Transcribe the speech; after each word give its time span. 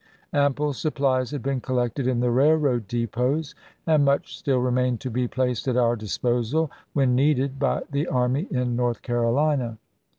Ample 0.33 0.73
supplies 0.73 1.29
had 1.29 1.43
been 1.43 1.61
collected 1.61 2.07
in 2.07 2.21
the 2.21 2.31
railroad 2.31 2.87
depots, 2.87 3.53
and 3.85 4.03
much 4.03 4.35
still 4.35 4.57
remained 4.57 4.99
to 5.01 5.11
be 5.11 5.27
placed 5.27 5.67
at 5.67 5.77
our 5.77 5.95
disposal 5.95 6.71
when 6.93 7.13
needed 7.13 7.59
by 7.59 7.83
the 7.91 8.07
army 8.07 8.47
in 8.49 8.75
North 8.75 9.03
Carolina. 9.03 9.77